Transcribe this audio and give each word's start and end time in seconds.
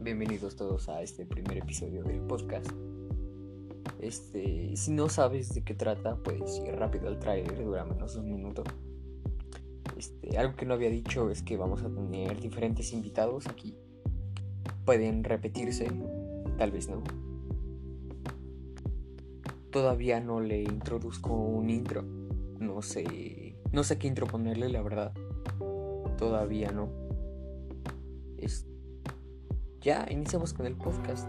Bienvenidos 0.00 0.54
todos 0.56 0.90
a 0.90 1.00
este 1.00 1.24
primer 1.24 1.56
episodio 1.56 2.02
del 2.02 2.20
podcast. 2.20 2.70
Este, 4.00 4.76
si 4.76 4.90
no 4.90 5.08
sabes 5.08 5.54
de 5.54 5.64
qué 5.64 5.72
trata, 5.72 6.16
puedes 6.16 6.58
ir 6.58 6.74
rápido 6.74 7.08
al 7.08 7.18
trailer, 7.18 7.64
dura 7.64 7.86
menos 7.86 8.12
de 8.12 8.20
un 8.20 8.30
minuto. 8.30 8.64
Este, 9.96 10.36
algo 10.36 10.56
que 10.56 10.66
no 10.66 10.74
había 10.74 10.90
dicho 10.90 11.30
es 11.30 11.42
que 11.42 11.56
vamos 11.56 11.82
a 11.82 11.88
tener 11.88 12.38
diferentes 12.38 12.92
invitados 12.92 13.46
aquí. 13.46 13.74
Pueden 14.84 15.24
repetirse, 15.24 15.88
tal 16.58 16.70
vez 16.70 16.90
no. 16.90 17.02
Todavía 19.70 20.20
no 20.20 20.40
le 20.40 20.64
introduzco 20.64 21.32
un 21.34 21.70
intro. 21.70 22.02
No 22.58 22.82
sé, 22.82 23.56
no 23.72 23.84
sé 23.84 23.96
qué 23.96 24.08
intro 24.08 24.26
ponerle, 24.26 24.68
la 24.68 24.82
verdad. 24.82 25.14
Todavía 26.18 26.72
no. 26.72 26.90
Es... 28.36 28.66
Ya, 29.82 30.06
iniciamos 30.08 30.54
con 30.54 30.66
el 30.66 30.76
podcast. 30.76 31.28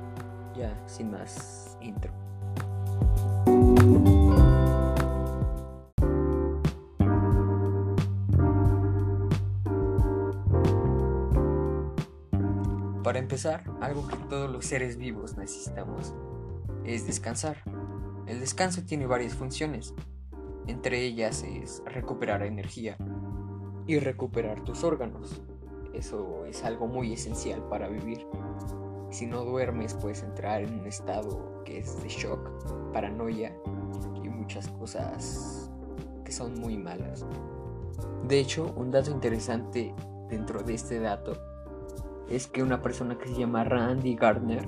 Ya, 0.55 0.79
sin 0.85 1.09
más 1.09 1.75
intro. 1.81 2.13
Para 13.03 13.17
empezar, 13.17 13.63
algo 13.81 14.07
que 14.07 14.15
todos 14.29 14.51
los 14.51 14.65
seres 14.65 14.97
vivos 14.97 15.35
necesitamos 15.35 16.13
es 16.85 17.07
descansar. 17.07 17.57
El 18.27 18.39
descanso 18.39 18.83
tiene 18.83 19.07
varias 19.07 19.33
funciones. 19.33 19.95
Entre 20.67 21.01
ellas 21.01 21.43
es 21.43 21.81
recuperar 21.87 22.43
energía 22.43 22.97
y 23.87 23.97
recuperar 23.97 24.63
tus 24.63 24.83
órganos. 24.83 25.41
Eso 25.93 26.45
es 26.45 26.63
algo 26.63 26.87
muy 26.87 27.13
esencial 27.13 27.61
para 27.69 27.87
vivir. 27.87 28.25
Si 29.09 29.27
no 29.27 29.45
duermes 29.45 29.93
puedes 29.93 30.23
entrar 30.23 30.63
en 30.63 30.79
un 30.79 30.87
estado 30.87 31.61
que 31.63 31.79
es 31.79 32.01
de 32.01 32.09
shock, 32.09 32.91
paranoia 32.91 33.55
y 34.23 34.29
muchas 34.29 34.67
cosas 34.69 35.69
que 36.25 36.31
son 36.31 36.59
muy 36.59 36.77
malas. 36.77 37.25
De 38.27 38.39
hecho, 38.39 38.73
un 38.75 38.89
dato 38.89 39.11
interesante 39.11 39.93
dentro 40.29 40.63
de 40.63 40.73
este 40.73 40.99
dato 40.99 41.33
es 42.29 42.47
que 42.47 42.63
una 42.63 42.81
persona 42.81 43.17
que 43.17 43.27
se 43.27 43.35
llama 43.35 43.63
Randy 43.63 44.15
Gardner 44.15 44.65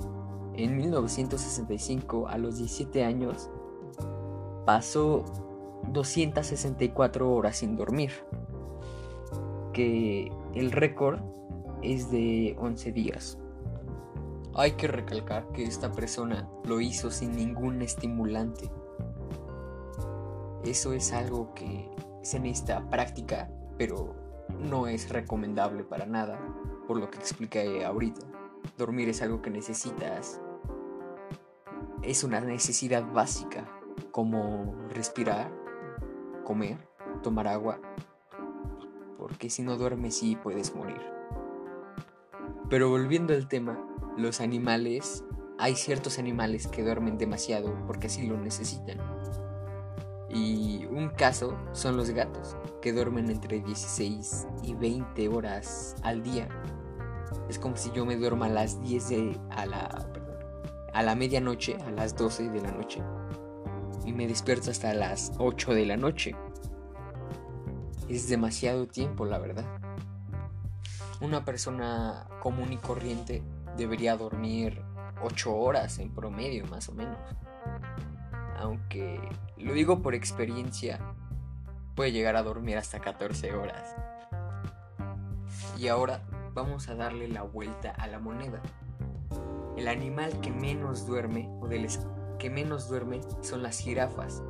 en 0.54 0.76
1965 0.76 2.28
a 2.28 2.38
los 2.38 2.58
17 2.58 3.04
años 3.04 3.50
pasó 4.64 5.24
264 5.92 7.32
horas 7.32 7.56
sin 7.56 7.76
dormir, 7.76 8.12
que 9.72 10.30
el 10.54 10.72
récord 10.72 11.20
es 11.82 12.10
de 12.10 12.56
11 12.58 12.92
días. 12.92 13.38
Hay 14.54 14.72
que 14.72 14.88
recalcar 14.88 15.52
que 15.52 15.64
esta 15.64 15.92
persona 15.92 16.48
lo 16.64 16.80
hizo 16.80 17.10
sin 17.10 17.36
ningún 17.36 17.82
estimulante. 17.82 18.70
Eso 20.64 20.92
es 20.92 21.12
algo 21.12 21.52
que 21.54 21.90
se 22.22 22.40
necesita 22.40 22.88
práctica, 22.88 23.50
pero 23.76 24.14
no 24.58 24.86
es 24.86 25.10
recomendable 25.10 25.84
para 25.84 26.06
nada, 26.06 26.40
por 26.88 26.98
lo 26.98 27.10
que 27.10 27.18
expliqué 27.18 27.84
ahorita. 27.84 28.26
Dormir 28.78 29.08
es 29.08 29.22
algo 29.22 29.42
que 29.42 29.50
necesitas. 29.50 30.40
Es 32.02 32.24
una 32.24 32.40
necesidad 32.40 33.04
básica, 33.12 33.68
como 34.10 34.74
respirar, 34.88 35.52
comer, 36.44 36.78
tomar 37.22 37.48
agua, 37.48 37.80
porque 39.26 39.50
si 39.50 39.64
no 39.64 39.76
duermes 39.76 40.18
sí 40.18 40.36
puedes 40.40 40.72
morir. 40.72 41.00
Pero 42.70 42.90
volviendo 42.90 43.34
al 43.34 43.48
tema, 43.48 43.76
los 44.16 44.40
animales, 44.40 45.24
hay 45.58 45.74
ciertos 45.74 46.20
animales 46.20 46.68
que 46.68 46.84
duermen 46.84 47.18
demasiado 47.18 47.76
porque 47.88 48.06
así 48.06 48.24
lo 48.24 48.36
necesitan. 48.38 48.98
Y 50.28 50.86
un 50.86 51.08
caso 51.08 51.58
son 51.72 51.96
los 51.96 52.10
gatos, 52.10 52.56
que 52.80 52.92
duermen 52.92 53.28
entre 53.28 53.60
16 53.60 54.46
y 54.62 54.74
20 54.74 55.28
horas 55.28 55.96
al 56.04 56.22
día. 56.22 56.48
Es 57.48 57.58
como 57.58 57.76
si 57.76 57.90
yo 57.90 58.06
me 58.06 58.14
duerma 58.14 58.46
a 58.46 58.50
las 58.50 58.80
10 58.80 59.08
de, 59.08 59.40
a 59.50 59.66
la 59.66 60.06
a 60.92 61.02
la 61.02 61.16
medianoche, 61.16 61.76
a 61.84 61.90
las 61.90 62.16
12 62.16 62.48
de 62.50 62.60
la 62.60 62.70
noche. 62.70 63.02
Y 64.04 64.12
me 64.12 64.28
despierto 64.28 64.70
hasta 64.70 64.94
las 64.94 65.32
8 65.38 65.74
de 65.74 65.84
la 65.84 65.96
noche. 65.96 66.36
Es 68.08 68.28
demasiado 68.28 68.86
tiempo, 68.86 69.24
la 69.24 69.38
verdad. 69.38 69.64
Una 71.20 71.44
persona 71.44 72.28
común 72.40 72.72
y 72.72 72.76
corriente 72.76 73.42
debería 73.76 74.16
dormir 74.16 74.80
8 75.22 75.56
horas 75.56 75.98
en 75.98 76.14
promedio, 76.14 76.66
más 76.66 76.88
o 76.88 76.92
menos. 76.92 77.18
Aunque 78.58 79.18
lo 79.56 79.72
digo 79.72 80.02
por 80.02 80.14
experiencia, 80.14 81.00
puede 81.96 82.12
llegar 82.12 82.36
a 82.36 82.44
dormir 82.44 82.78
hasta 82.78 83.00
14 83.00 83.54
horas. 83.54 83.96
Y 85.76 85.88
ahora 85.88 86.22
vamos 86.54 86.88
a 86.88 86.94
darle 86.94 87.26
la 87.26 87.42
vuelta 87.42 87.90
a 87.90 88.06
la 88.06 88.20
moneda. 88.20 88.62
El 89.76 89.88
animal 89.88 90.40
que 90.40 90.52
menos 90.52 91.06
duerme 91.06 91.48
o 91.60 91.66
de 91.66 91.80
los 91.80 91.98
que 92.38 92.50
menos 92.50 92.88
duermen 92.88 93.20
son 93.42 93.64
las 93.64 93.78
jirafas. 93.78 94.42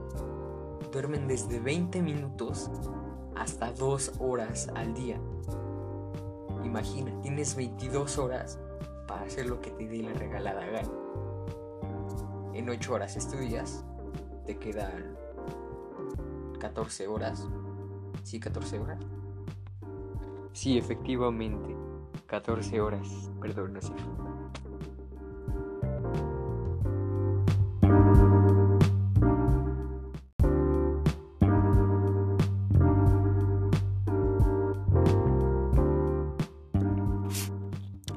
Duermen 0.93 1.27
desde 1.27 1.59
20 1.59 2.03
minutos 2.03 2.71
hasta 3.39 3.73
2 3.73 4.15
horas 4.21 4.69
al 4.75 4.95
día. 4.95 5.21
Imagina, 6.65 7.13
tienes 7.23 7.55
22 7.55 8.19
horas 8.19 8.59
para 9.07 9.23
hacer 9.23 9.47
lo 9.47 9.61
que 9.61 9.71
te 9.71 9.87
dé 9.87 10.03
la 10.03 10.13
regalada 10.13 10.67
gana. 10.67 10.91
En 12.55 12.69
8 12.69 12.95
horas 12.95 13.17
estudias, 13.17 13.85
te 14.47 14.59
quedan 14.59 15.17
14 16.59 17.07
horas. 17.07 17.47
¿Sí, 18.23 18.41
14 18.41 18.79
horas? 18.79 18.99
Sí, 20.53 20.79
efectivamente, 20.79 21.77
14 22.27 22.81
horas. 22.81 23.31
Perdón, 23.41 23.75
no 23.75 23.83
sé. 23.83 23.93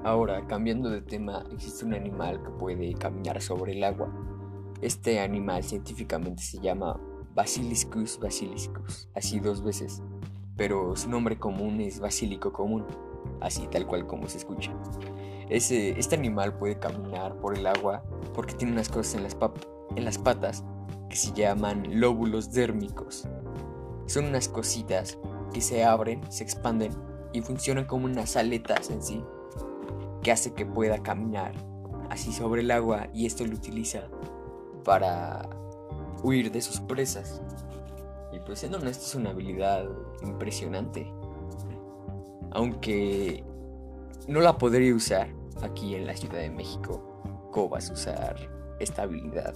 Ahora, 0.09 0.47
cambiando 0.47 0.89
de 0.89 1.03
tema, 1.03 1.45
existe 1.51 1.85
un 1.85 1.93
animal 1.93 2.41
que 2.41 2.49
puede 2.49 2.95
caminar 2.95 3.39
sobre 3.43 3.73
el 3.73 3.83
agua. 3.83 4.11
Este 4.81 5.19
animal 5.19 5.63
científicamente 5.63 6.41
se 6.41 6.57
llama 6.57 6.99
Basiliscus 7.35 8.17
basiliscus, 8.19 9.07
así 9.13 9.39
dos 9.39 9.63
veces, 9.63 10.01
pero 10.57 10.95
su 10.95 11.11
nombre 11.11 11.37
común 11.37 11.79
es 11.79 11.99
basílico 11.99 12.51
común, 12.51 12.87
así 13.39 13.67
tal 13.67 13.85
cual 13.85 14.07
como 14.07 14.27
se 14.27 14.39
escucha. 14.39 14.73
Este 15.47 16.15
animal 16.15 16.57
puede 16.57 16.79
caminar 16.79 17.35
por 17.35 17.55
el 17.55 17.67
agua 17.67 18.03
porque 18.33 18.55
tiene 18.55 18.73
unas 18.73 18.89
cosas 18.89 19.13
en 19.13 19.21
las, 19.21 19.37
en 19.95 20.05
las 20.05 20.17
patas 20.17 20.63
que 21.07 21.17
se 21.17 21.33
llaman 21.33 21.99
lóbulos 21.99 22.51
dérmicos. 22.51 23.27
Son 24.07 24.25
unas 24.25 24.49
cositas 24.49 25.19
que 25.53 25.61
se 25.61 25.83
abren, 25.83 26.19
se 26.31 26.43
expanden 26.43 26.93
y 27.31 27.41
funcionan 27.41 27.85
como 27.85 28.05
unas 28.05 28.35
aletas 28.35 28.89
en 28.89 29.03
sí 29.03 29.23
que 30.21 30.31
hace 30.31 30.53
que 30.53 30.65
pueda 30.65 31.01
caminar 31.01 31.53
así 32.09 32.31
sobre 32.31 32.61
el 32.61 32.71
agua 32.71 33.07
y 33.13 33.25
esto 33.25 33.45
lo 33.45 33.55
utiliza 33.55 34.03
para 34.83 35.49
huir 36.23 36.51
de 36.51 36.61
sus 36.61 36.79
presas. 36.81 37.41
Y 38.31 38.39
pues 38.39 38.59
siendo 38.59 38.77
honesto 38.77 39.05
es 39.05 39.15
una 39.15 39.31
habilidad 39.31 39.85
impresionante. 40.23 41.11
Aunque 42.51 43.43
no 44.27 44.41
la 44.41 44.57
podría 44.57 44.93
usar 44.93 45.29
aquí 45.61 45.95
en 45.95 46.05
la 46.05 46.15
Ciudad 46.15 46.39
de 46.39 46.49
México, 46.49 47.49
¿cómo 47.51 47.69
vas 47.69 47.89
a 47.89 47.93
usar 47.93 48.35
esta 48.79 49.03
habilidad? 49.03 49.53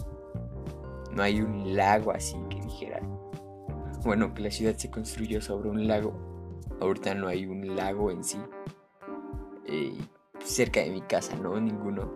No 1.12 1.24
hay 1.24 1.42
un 1.42 1.76
lago 1.76 2.12
así 2.12 2.38
que 2.50 2.60
dijera. 2.62 3.02
Bueno, 4.04 4.34
que 4.34 4.42
la 4.42 4.52
ciudad 4.52 4.76
se 4.76 4.90
construyó 4.90 5.42
sobre 5.42 5.70
un 5.70 5.88
lago. 5.88 6.14
Ahorita 6.82 7.16
no 7.16 7.28
hay 7.28 7.46
un 7.46 7.76
lago 7.76 8.12
en 8.12 8.24
sí. 8.24 8.40
Eh, 9.66 9.98
cerca 10.44 10.82
de 10.82 10.92
mi 10.92 11.02
casa, 11.02 11.36
¿no? 11.36 11.60
Ninguno. 11.60 12.12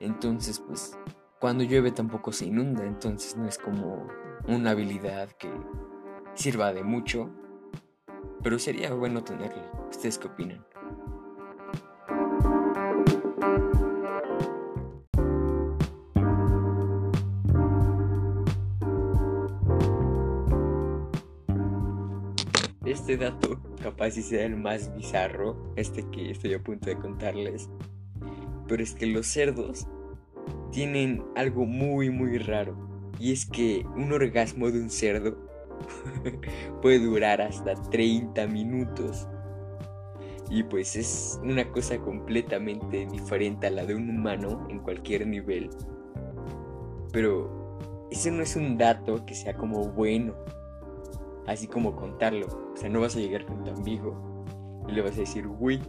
Entonces, 0.00 0.58
pues, 0.60 0.98
cuando 1.38 1.64
llueve 1.64 1.90
tampoco 1.90 2.32
se 2.32 2.46
inunda, 2.46 2.84
entonces 2.84 3.36
no 3.36 3.46
es 3.46 3.58
como 3.58 4.06
una 4.48 4.70
habilidad 4.70 5.30
que 5.32 5.50
sirva 6.34 6.72
de 6.72 6.82
mucho, 6.82 7.30
pero 8.42 8.58
sería 8.58 8.92
bueno 8.94 9.22
tenerla. 9.22 9.70
¿Ustedes 9.90 10.18
qué 10.18 10.28
opinan? 10.28 10.64
Este 23.10 23.24
dato 23.24 23.60
capaz 23.82 24.12
si 24.12 24.22
sea 24.22 24.44
el 24.44 24.56
más 24.56 24.94
bizarro, 24.94 25.72
este 25.74 26.04
que 26.10 26.30
estoy 26.30 26.54
a 26.54 26.62
punto 26.62 26.90
de 26.90 26.96
contarles. 26.96 27.68
Pero 28.68 28.82
es 28.82 28.94
que 28.94 29.06
los 29.06 29.26
cerdos 29.26 29.88
tienen 30.70 31.24
algo 31.34 31.66
muy 31.66 32.10
muy 32.10 32.38
raro. 32.38 32.76
Y 33.18 33.32
es 33.32 33.46
que 33.46 33.84
un 33.96 34.12
orgasmo 34.12 34.70
de 34.70 34.80
un 34.80 34.90
cerdo 34.90 35.36
puede 36.82 37.00
durar 37.00 37.40
hasta 37.40 37.74
30 37.74 38.46
minutos. 38.46 39.26
Y 40.48 40.62
pues 40.62 40.94
es 40.94 41.40
una 41.42 41.68
cosa 41.70 41.98
completamente 41.98 43.06
diferente 43.06 43.66
a 43.66 43.70
la 43.70 43.84
de 43.86 43.96
un 43.96 44.08
humano 44.08 44.68
en 44.70 44.78
cualquier 44.78 45.26
nivel. 45.26 45.68
Pero 47.12 48.06
ese 48.12 48.30
no 48.30 48.42
es 48.42 48.54
un 48.54 48.78
dato 48.78 49.26
que 49.26 49.34
sea 49.34 49.56
como 49.56 49.88
bueno 49.88 50.34
así 51.46 51.66
como 51.66 51.96
contarlo. 51.96 52.46
O 52.72 52.76
sea, 52.76 52.88
no 52.88 53.00
vas 53.00 53.16
a 53.16 53.20
llegar 53.20 53.46
con 53.46 53.64
tu 53.64 53.70
amigo 53.70 54.44
y 54.88 54.92
le 54.92 55.02
vas 55.02 55.16
a 55.16 55.20
decir, 55.20 55.46
güey, 55.46 55.80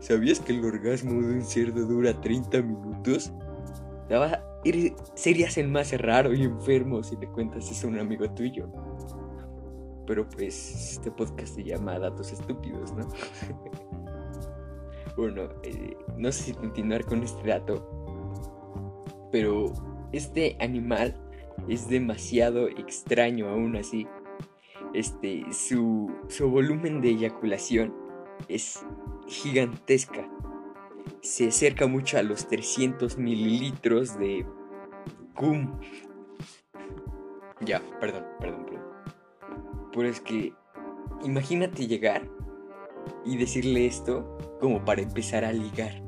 ¿sabías 0.00 0.40
que 0.40 0.52
el 0.52 0.64
orgasmo 0.64 1.20
de 1.22 1.34
un 1.34 1.42
cerdo 1.42 1.86
dura 1.86 2.18
30 2.20 2.62
minutos? 2.62 3.32
La 4.08 4.42
ir, 4.64 4.94
serías 5.14 5.56
el 5.58 5.68
más 5.68 5.92
raro 6.00 6.32
y 6.32 6.42
enfermo 6.42 7.02
si 7.02 7.16
te 7.16 7.26
cuentas 7.28 7.70
eso 7.70 7.86
a 7.86 7.90
un 7.90 7.98
amigo 7.98 8.28
tuyo. 8.30 8.68
Pero 10.06 10.28
pues 10.28 10.92
este 10.92 11.10
podcast 11.10 11.56
se 11.56 11.64
llama 11.64 11.98
Datos 11.98 12.32
Estúpidos, 12.32 12.92
¿no? 12.92 13.08
bueno, 15.16 15.48
eh, 15.64 15.96
no 16.16 16.30
sé 16.30 16.44
si 16.44 16.52
continuar 16.54 17.04
con 17.04 17.22
este 17.22 17.48
dato. 17.48 17.90
Pero 19.32 19.72
este 20.12 20.56
animal 20.60 21.14
es 21.68 21.88
demasiado 21.88 22.68
extraño 22.68 23.48
aún 23.48 23.76
así 23.76 24.06
este, 24.96 25.44
su, 25.52 26.10
volumen 26.40 27.02
de 27.02 27.10
eyaculación 27.10 27.94
es 28.48 28.84
gigantesca. 29.26 30.26
Se 31.20 31.48
acerca 31.48 31.86
mucho 31.86 32.18
a 32.18 32.22
los 32.22 32.48
300 32.48 33.18
mililitros 33.18 34.18
de 34.18 34.46
cum. 35.34 35.78
Ya, 37.60 37.82
perdón, 38.00 38.24
perdón, 38.40 38.64
perdón. 38.64 38.84
Pero 39.92 40.08
es 40.08 40.20
que 40.20 40.54
imagínate 41.22 41.86
llegar 41.86 42.26
y 43.24 43.36
decirle 43.36 43.86
esto 43.86 44.38
como 44.60 44.82
para 44.82 45.02
empezar 45.02 45.44
a 45.44 45.52
ligar. 45.52 46.02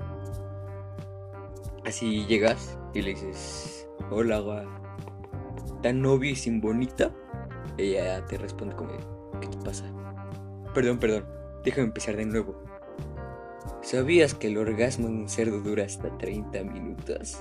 Así 1.85 2.25
llegas 2.25 2.79
y 2.95 3.03
le 3.03 3.11
dices, 3.11 3.87
hola, 4.11 4.67
tan 5.83 6.01
novia 6.01 6.31
y 6.31 6.37
sin 6.37 6.61
bonita 6.61 7.15
ella 7.79 8.25
te 8.27 8.37
responde 8.37 8.75
como, 8.75 8.91
¿qué 9.41 9.49
te 9.49 9.57
pasa? 9.59 9.85
Perdón, 10.75 10.99
perdón, 10.99 11.25
déjame 11.65 11.87
empezar 11.87 12.17
de 12.17 12.27
nuevo. 12.27 12.63
¿Sabías 13.83 14.35
que 14.35 14.49
el 14.49 14.59
orgasmo 14.59 15.09
de 15.09 15.15
un 15.15 15.29
cerdo 15.29 15.61
dura 15.61 15.85
hasta 15.85 16.17
30 16.19 16.63
minutos? 16.65 17.39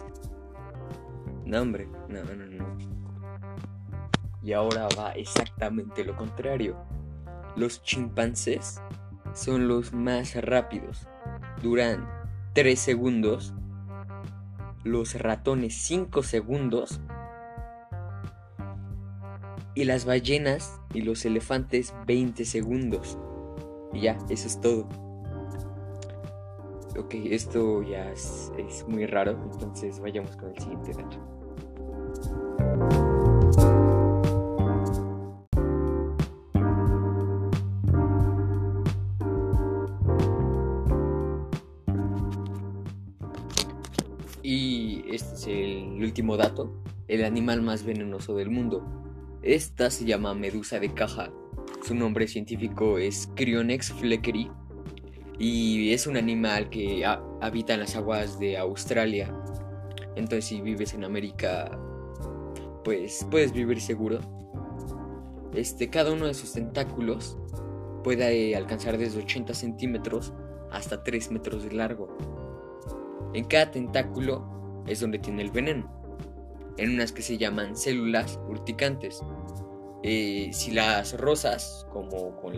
No, 1.46 1.62
hombre, 1.62 1.88
no, 2.08 2.24
no, 2.24 2.46
no. 2.46 2.78
Y 4.44 4.54
ahora 4.54 4.88
va 4.98 5.12
exactamente 5.12 6.06
lo 6.06 6.16
contrario. 6.16 6.78
Los 7.56 7.82
chimpancés 7.82 8.80
son 9.34 9.68
los 9.68 9.92
más 9.94 10.36
rápidos. 10.36 11.08
Duran 11.62 12.08
3 12.54 12.80
segundos. 12.80 13.54
Los 14.84 15.16
ratones 15.16 15.76
5 15.76 16.24
segundos 16.24 17.02
y 19.78 19.84
las 19.84 20.06
ballenas 20.06 20.82
y 20.92 21.02
los 21.02 21.24
elefantes 21.24 21.94
20 22.08 22.46
segundos. 22.46 23.16
Y 23.94 24.02
ya, 24.02 24.18
eso 24.28 24.48
es 24.48 24.60
todo. 24.60 24.90
Ok, 26.98 27.14
esto 27.26 27.84
ya 27.84 28.12
es, 28.12 28.52
muy 28.88 29.06
raro, 29.06 29.40
entonces 29.54 30.00
vayamos 30.00 30.36
con 30.36 30.50
el 30.50 30.60
siguiente 30.60 30.94
dato. 30.94 31.20
Y 44.42 45.04
este 45.12 45.36
es 45.36 45.48
el 45.48 46.04
último 46.04 46.36
dato, 46.36 46.74
el 47.08 47.24
animal 47.24 47.62
más 47.62 47.84
venenoso 47.84 48.36
del 48.36 48.50
mundo. 48.50 49.07
Esta 49.48 49.90
se 49.90 50.04
llama 50.04 50.34
medusa 50.34 50.78
de 50.78 50.94
caja. 50.94 51.32
Su 51.82 51.96
nombre 51.96 52.28
científico 52.28 52.98
es 52.98 53.30
Cryonex 53.34 53.94
fleckeri 53.94 54.52
y 55.40 55.94
es 55.94 56.06
un 56.06 56.18
animal 56.18 56.70
que 56.70 57.06
habita 57.40 57.74
en 57.74 57.80
las 57.80 57.96
aguas 57.96 58.40
de 58.40 58.58
Australia. 58.58 59.34
Entonces 60.18 60.44
si 60.44 60.60
vives 60.60 60.94
en 60.94 61.06
América, 61.06 61.80
pues 62.84 63.26
puedes 63.32 63.54
vivir 63.54 63.80
seguro. 63.80 64.20
Este, 65.54 65.90
cada 65.90 66.12
uno 66.12 66.26
de 66.26 66.34
sus 66.34 66.52
tentáculos 66.52 67.38
puede 68.04 68.54
alcanzar 68.54 68.98
desde 68.98 69.20
80 69.20 69.54
centímetros 69.54 70.34
hasta 70.74 71.06
3 71.06 71.32
metros 71.32 71.64
de 71.64 71.72
largo. 71.72 72.18
En 73.34 73.46
cada 73.46 73.72
tentáculo 73.72 74.84
es 74.88 75.00
donde 75.00 75.20
tiene 75.20 75.42
el 75.42 75.52
veneno 75.52 75.98
en 76.78 76.92
unas 76.92 77.12
que 77.12 77.22
se 77.22 77.38
llaman 77.38 77.76
células 77.76 78.40
urticantes. 78.48 79.22
Eh, 80.04 80.50
si 80.54 80.72
las 80.72 81.18
rosas, 81.18 81.88
como 81.92 82.36
con, 82.40 82.56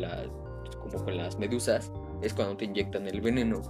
como 0.80 1.04
con 1.04 1.18
las 1.18 1.38
medusas, 1.38 1.92
es 2.22 2.34
cuando 2.34 2.58
te 2.58 2.66
inyectan 2.66 3.08
el 3.08 3.22
veneno. 3.22 3.62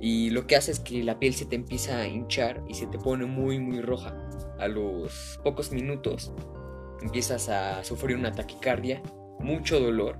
Y 0.00 0.30
lo 0.30 0.46
que 0.46 0.56
hace 0.56 0.72
es 0.72 0.80
que 0.80 1.04
la 1.04 1.18
piel 1.18 1.32
se 1.32 1.46
te 1.46 1.54
empieza 1.54 1.98
a 1.98 2.08
hinchar 2.08 2.62
y 2.68 2.74
se 2.74 2.86
te 2.88 2.98
pone 2.98 3.24
muy 3.24 3.60
muy 3.60 3.80
roja. 3.80 4.16
A 4.58 4.66
los 4.66 5.38
pocos 5.44 5.70
minutos 5.70 6.32
empiezas 7.00 7.48
a 7.48 7.84
sufrir 7.84 8.16
una 8.16 8.32
taquicardia, 8.32 9.00
mucho 9.38 9.78
dolor 9.78 10.18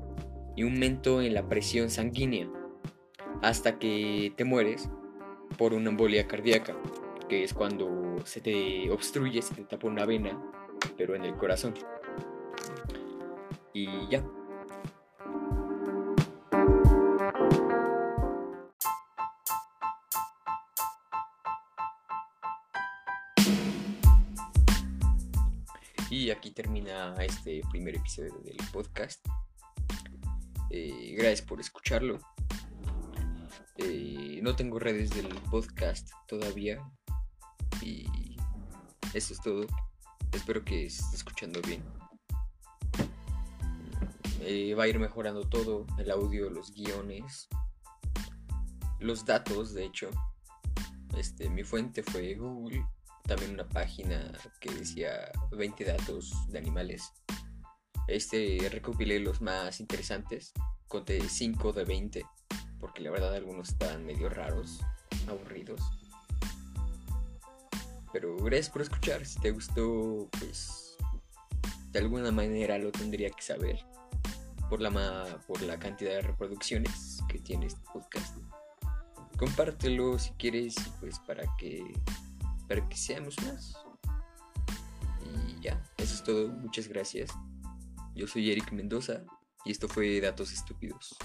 y 0.56 0.62
un 0.62 0.74
aumento 0.74 1.20
en 1.20 1.34
la 1.34 1.48
presión 1.48 1.90
sanguínea 1.90 2.48
hasta 3.42 3.78
que 3.78 4.32
te 4.36 4.44
mueres 4.44 4.88
por 5.58 5.74
una 5.74 5.90
embolia 5.90 6.28
cardíaca 6.28 6.76
que 7.32 7.44
es 7.44 7.54
cuando 7.54 8.16
se 8.26 8.42
te 8.42 8.90
obstruye, 8.90 9.40
se 9.40 9.54
te 9.54 9.64
tapa 9.64 9.86
una 9.86 10.04
vena, 10.04 10.38
pero 10.98 11.14
en 11.14 11.24
el 11.24 11.34
corazón. 11.34 11.72
Y 13.74 13.86
ya. 14.08 14.22
Y 26.10 26.30
aquí 26.30 26.50
termina 26.50 27.14
este 27.24 27.62
primer 27.70 27.96
episodio 27.96 28.34
del 28.44 28.58
podcast. 28.72 29.26
Eh, 30.70 31.14
gracias 31.16 31.40
por 31.42 31.58
escucharlo. 31.58 32.18
Eh, 33.78 34.40
no 34.42 34.54
tengo 34.54 34.78
redes 34.78 35.10
del 35.10 35.28
podcast 35.50 36.10
todavía, 36.28 36.78
y 37.80 38.36
eso 39.14 39.32
es 39.32 39.40
todo. 39.40 39.66
Espero 40.32 40.62
que 40.64 40.84
esté 40.86 41.16
escuchando 41.16 41.60
bien. 41.62 41.82
Eh, 44.44 44.74
va 44.74 44.84
a 44.84 44.88
ir 44.88 44.98
mejorando 44.98 45.48
todo, 45.48 45.86
el 45.98 46.10
audio, 46.10 46.50
los 46.50 46.72
guiones, 46.72 47.48
los 48.98 49.24
datos, 49.24 49.72
de 49.72 49.84
hecho. 49.84 50.10
Este, 51.16 51.48
mi 51.48 51.62
fuente 51.62 52.02
fue 52.02 52.34
Google, 52.34 52.84
también 53.22 53.52
una 53.52 53.68
página 53.68 54.32
que 54.60 54.72
decía 54.74 55.30
20 55.52 55.84
datos 55.84 56.32
de 56.48 56.58
animales. 56.58 57.12
Este 58.08 58.68
recopilé 58.68 59.20
los 59.20 59.40
más 59.40 59.78
interesantes, 59.78 60.52
conté 60.88 61.20
5 61.20 61.72
de 61.72 61.84
20, 61.84 62.26
porque 62.80 63.00
la 63.00 63.12
verdad 63.12 63.36
algunos 63.36 63.68
están 63.68 64.04
medio 64.04 64.28
raros, 64.28 64.80
aburridos. 65.28 65.80
Pero 68.12 68.36
gracias 68.38 68.70
por 68.70 68.82
escuchar. 68.82 69.24
Si 69.24 69.38
te 69.38 69.52
gustó, 69.52 70.28
pues 70.40 70.96
de 71.92 72.00
alguna 72.00 72.32
manera 72.32 72.76
lo 72.78 72.90
tendría 72.90 73.30
que 73.30 73.42
saber 73.42 73.91
por 74.72 74.80
la, 74.80 75.38
por 75.46 75.60
la 75.60 75.78
cantidad 75.78 76.12
de 76.12 76.22
reproducciones 76.22 77.18
que 77.28 77.38
tiene 77.38 77.66
este 77.66 77.82
podcast. 77.92 78.38
Compártelo 79.36 80.18
si 80.18 80.30
quieres, 80.38 80.74
pues 80.98 81.18
para 81.26 81.44
que, 81.58 81.92
para 82.66 82.88
que 82.88 82.96
seamos 82.96 83.36
más. 83.42 83.76
Y 85.46 85.60
ya, 85.60 85.78
eso 85.98 86.14
es 86.14 86.22
todo. 86.22 86.48
Muchas 86.48 86.88
gracias. 86.88 87.30
Yo 88.14 88.26
soy 88.26 88.50
Eric 88.50 88.72
Mendoza 88.72 89.24
y 89.66 89.72
esto 89.72 89.88
fue 89.88 90.22
Datos 90.22 90.54
Estúpidos. 90.54 91.18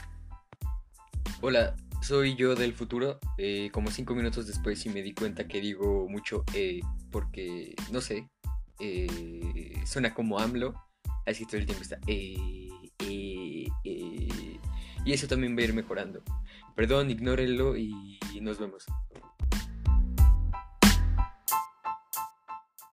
Hola, 1.40 1.74
soy 2.02 2.36
yo 2.36 2.54
del 2.54 2.74
futuro. 2.74 3.18
Eh, 3.38 3.70
como 3.72 3.92
cinco 3.92 4.14
minutos 4.14 4.46
después 4.46 4.86
y 4.86 4.90
me 4.90 5.02
di 5.02 5.14
cuenta 5.14 5.48
que 5.48 5.62
digo 5.62 6.06
mucho 6.10 6.44
eh, 6.54 6.82
porque, 7.12 7.76
no 7.94 8.02
sé, 8.02 8.28
eh, 8.82 9.82
suena 9.86 10.14
como 10.14 10.38
AMLO. 10.38 10.74
Así 11.26 11.46
todo 11.46 11.58
el 11.58 11.66
tiempo 11.66 11.84
está 11.84 11.98
eh 12.08 12.67
y 15.08 15.14
eso 15.14 15.26
también 15.26 15.56
va 15.56 15.62
a 15.62 15.64
ir 15.64 15.74
mejorando. 15.74 16.22
Perdón, 16.76 17.10
ignórenlo 17.10 17.78
y 17.78 18.20
nos 18.42 18.60
vemos. 18.60 18.86